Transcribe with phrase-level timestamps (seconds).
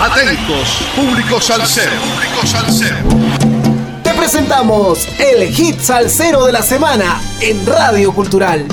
[0.00, 1.90] Atentos, público salsero.
[1.90, 2.96] Público salsero.
[4.04, 8.64] Te presentamos el hit salsero de la semana en Radio Cultural.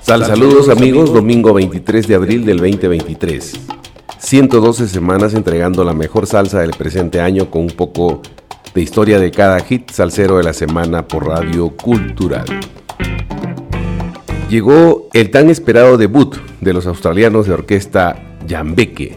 [0.00, 3.54] Sal saludos amigos, domingo 23 de abril del 2023.
[4.20, 8.22] 112 semanas entregando la mejor salsa del presente año con un poco
[8.74, 12.46] de historia de cada hit salsero de la semana por Radio Cultural.
[14.48, 19.16] Llegó el tan esperado debut de los australianos de orquesta Yambeque.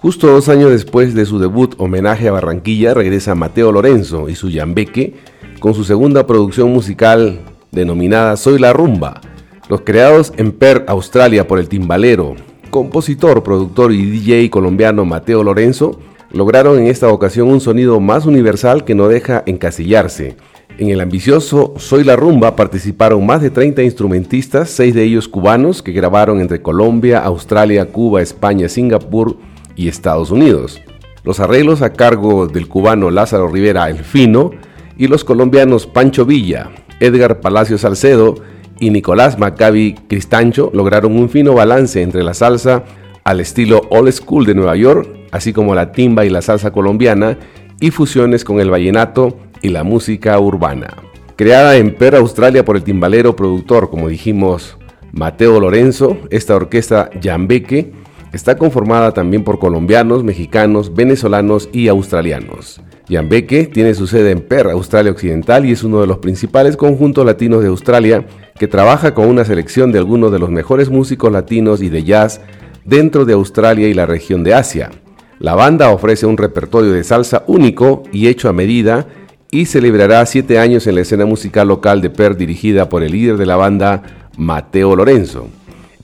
[0.00, 4.50] Justo dos años después de su debut homenaje a Barranquilla regresa Mateo Lorenzo y su
[4.50, 5.14] Yambeque
[5.58, 7.40] con su segunda producción musical
[7.72, 9.20] denominada Soy la Rumba.
[9.68, 12.36] Los creados en Perth, Australia por el timbalero,
[12.70, 15.98] compositor, productor y DJ colombiano Mateo Lorenzo
[16.30, 20.36] lograron en esta ocasión un sonido más universal que no deja encasillarse.
[20.78, 25.82] En el ambicioso Soy la Rumba participaron más de 30 instrumentistas, seis de ellos cubanos,
[25.82, 29.36] que grabaron entre Colombia, Australia, Cuba, España, Singapur
[29.74, 30.80] y Estados Unidos.
[31.24, 34.52] Los arreglos a cargo del cubano Lázaro Rivera El Fino
[34.96, 38.36] y los colombianos Pancho Villa, Edgar Palacio Salcedo
[38.80, 42.84] y Nicolás Maccabi Cristancho lograron un fino balance entre la salsa
[43.28, 47.38] al estilo old school de Nueva York así como la timba y la salsa colombiana,
[47.80, 50.96] y fusiones con el vallenato y la música urbana.
[51.36, 54.76] Creada en Per, Australia por el timbalero productor, como dijimos,
[55.12, 57.92] Mateo Lorenzo, esta orquesta Yambeque
[58.32, 62.80] está conformada también por colombianos, mexicanos, venezolanos y australianos.
[63.08, 67.24] Yambeque tiene su sede en Per, Australia Occidental y es uno de los principales conjuntos
[67.24, 68.26] latinos de Australia
[68.58, 72.40] que trabaja con una selección de algunos de los mejores músicos latinos y de jazz
[72.88, 74.90] dentro de Australia y la región de Asia.
[75.38, 79.06] La banda ofrece un repertorio de salsa único y hecho a medida
[79.50, 83.36] y celebrará siete años en la escena musical local de Per dirigida por el líder
[83.36, 85.48] de la banda, Mateo Lorenzo.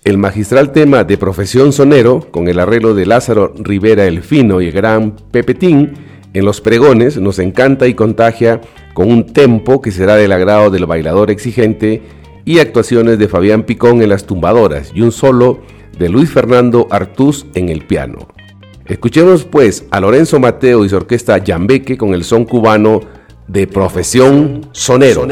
[0.04, 4.66] El magistral tema de Profesión Sonero, con el arreglo de Lázaro Rivera el Fino y
[4.66, 5.94] el gran Pepetín,
[6.34, 8.60] en los pregones nos encanta y contagia
[8.92, 12.02] con un tempo que será del agrado del bailador exigente
[12.44, 15.60] y actuaciones de Fabián Picón en las tumbadoras y un solo
[15.98, 18.28] de Luis Fernando Artús en el piano.
[18.86, 23.00] Escuchemos pues a Lorenzo Mateo y su orquesta Yambeque con el son cubano
[23.48, 25.26] de profesión sonero.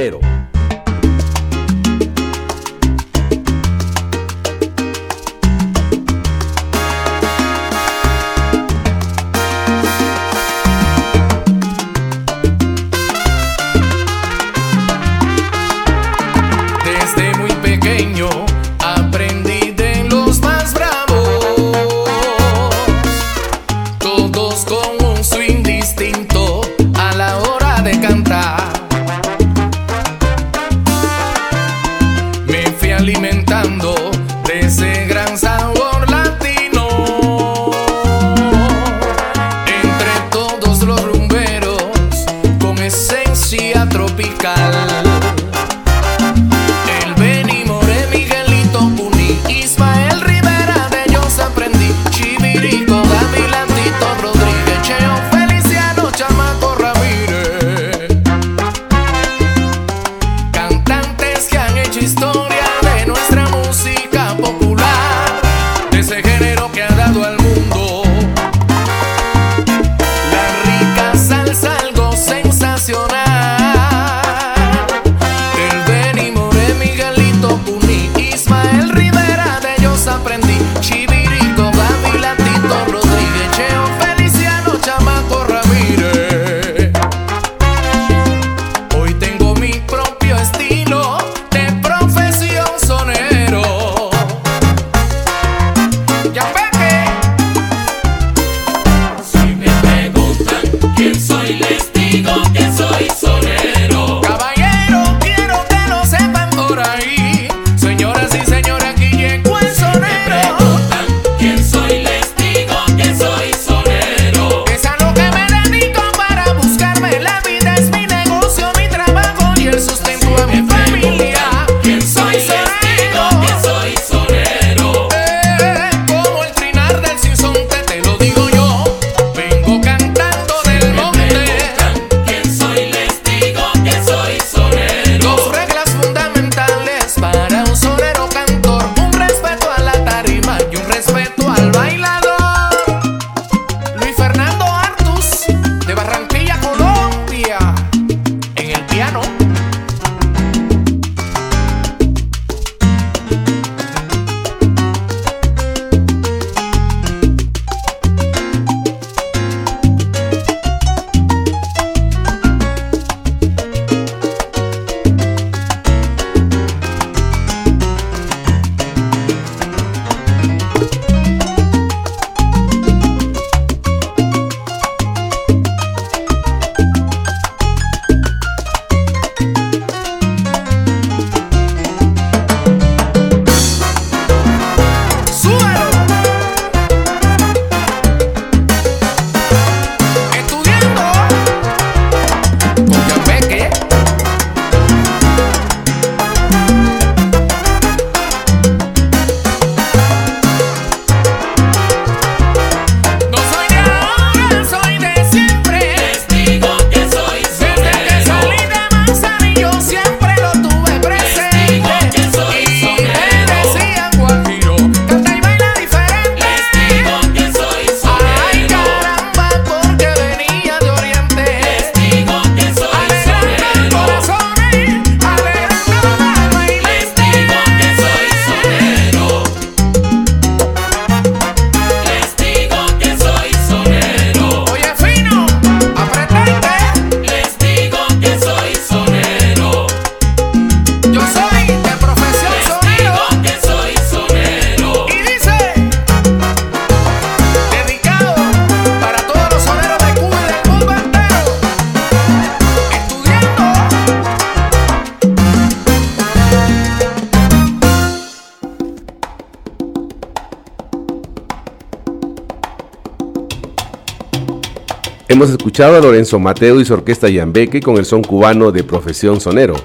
[265.33, 269.41] Hemos escuchado a Lorenzo Mateo y su orquesta Yambeque con el son cubano de profesión
[269.41, 269.77] sonero.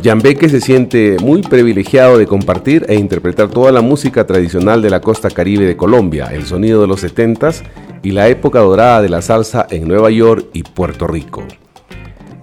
[0.00, 5.00] Yambeque se siente muy privilegiado de compartir e interpretar toda la música tradicional de la
[5.00, 7.64] costa caribe de Colombia, el sonido de los 70s
[8.04, 11.42] y la época dorada de la salsa en Nueva York y Puerto Rico.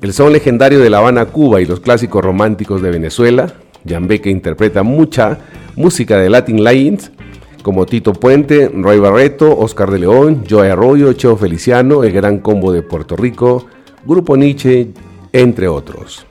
[0.02, 3.54] El son legendario de La Habana, Cuba y los clásicos románticos de Venezuela,
[3.86, 5.38] Yambeque interpreta mucha
[5.78, 7.10] música de Latin Lines
[7.62, 12.72] como Tito Puente, Roy Barreto, Oscar de León, Joe Arroyo, Cheo Feliciano, el Gran Combo
[12.72, 13.66] de Puerto Rico,
[14.06, 14.90] Grupo Nietzsche,
[15.32, 16.26] entre otros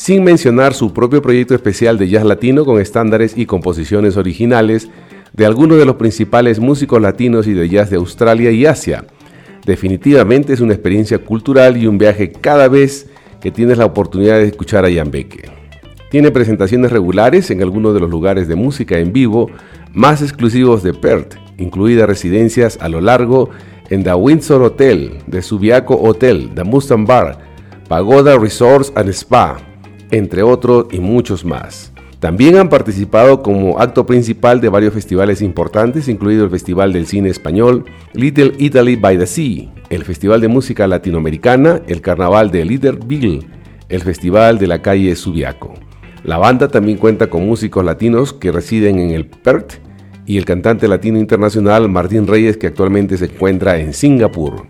[0.00, 4.88] sin mencionar su propio proyecto especial de jazz latino con estándares y composiciones originales
[5.34, 9.04] de algunos de los principales músicos latinos y de jazz de Australia y Asia.
[9.66, 13.10] Definitivamente es una experiencia cultural y un viaje cada vez
[13.42, 15.59] que tienes la oportunidad de escuchar a Beque.
[16.10, 19.48] Tiene presentaciones regulares en algunos de los lugares de música en vivo
[19.94, 23.50] más exclusivos de Perth, incluidas residencias a lo largo
[23.90, 27.38] en The Windsor Hotel, The Subiaco Hotel, The Mustang Bar,
[27.88, 29.58] Pagoda Resorts and Spa,
[30.10, 31.92] entre otros y muchos más.
[32.18, 37.30] También han participado como acto principal de varios festivales importantes, incluido el Festival del Cine
[37.30, 37.84] Español,
[38.14, 43.46] Little Italy by the Sea, el Festival de Música Latinoamericana, el Carnaval de Leaderville,
[43.88, 45.74] el Festival de la Calle Subiaco.
[46.24, 49.74] La banda también cuenta con músicos latinos que residen en el Perth
[50.26, 54.66] y el cantante latino internacional Martín Reyes que actualmente se encuentra en Singapur.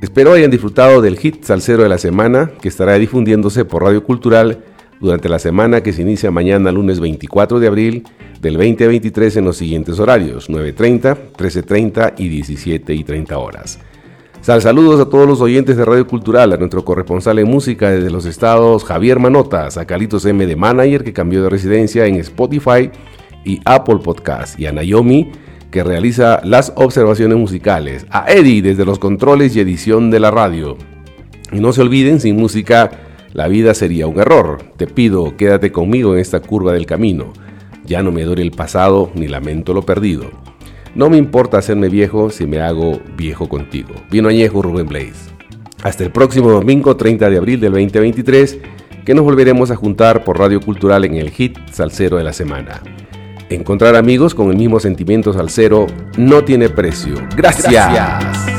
[0.00, 4.58] Espero hayan disfrutado del hit salsero de la semana que estará difundiéndose por Radio Cultural
[5.00, 8.04] durante la semana que se inicia mañana lunes 24 de abril
[8.40, 13.78] del 2023 en los siguientes horarios 9.30, 13.30 y 17.30 horas.
[14.44, 18.10] Sal saludos a todos los oyentes de Radio Cultural, a nuestro corresponsal en música desde
[18.10, 22.90] los estados Javier Manotas, a Calitos M de Manager que cambió de residencia en Spotify
[23.42, 25.32] y Apple Podcast y a Naomi
[25.70, 30.76] que realiza las observaciones musicales, a Eddie desde los controles y edición de la radio.
[31.50, 32.90] Y no se olviden, sin música
[33.32, 34.58] la vida sería un error.
[34.76, 37.32] Te pido, quédate conmigo en esta curva del camino.
[37.86, 40.30] Ya no me duele el pasado ni lamento lo perdido.
[40.94, 43.94] No me importa hacerme viejo si me hago viejo contigo.
[44.10, 45.34] Vino añejo Rubén Blaze.
[45.82, 48.58] Hasta el próximo domingo 30 de abril del 2023,
[49.04, 52.80] que nos volveremos a juntar por Radio Cultural en el hit Salcero de la semana.
[53.50, 55.86] Encontrar amigos con el mismo sentimiento salsero
[56.16, 57.16] no tiene precio.
[57.36, 58.53] Gracias.